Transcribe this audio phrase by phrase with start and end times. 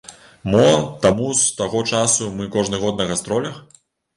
[0.53, 0.63] Мо,
[1.03, 3.63] таму з таго часу мы кожны год на гастролях?